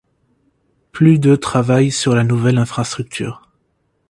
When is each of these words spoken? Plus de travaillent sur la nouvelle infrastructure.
Plus 0.93 1.19
de 1.19 1.35
travaillent 1.35 1.91
sur 1.91 2.15
la 2.15 2.23
nouvelle 2.23 2.57
infrastructure. 2.57 3.51